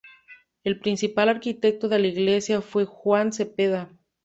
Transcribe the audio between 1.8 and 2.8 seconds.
de la iglesia